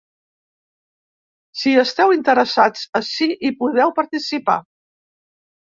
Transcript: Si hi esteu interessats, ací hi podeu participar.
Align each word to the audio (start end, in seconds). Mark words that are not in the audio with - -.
Si 1.59 1.69
hi 1.73 1.81
esteu 1.83 2.15
interessats, 2.17 2.87
ací 3.03 3.29
hi 3.37 3.55
podeu 3.63 3.97
participar. 4.03 4.59